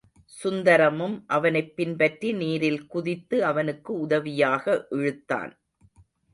[0.43, 4.87] சுந்தரமும் அவனைப் பின்பற்றி நீரில் குதித்து அவனுக்கு உதவியாக
[4.89, 5.59] இழுத்தான்.